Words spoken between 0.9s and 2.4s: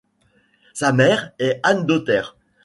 mère est Anne Dauter.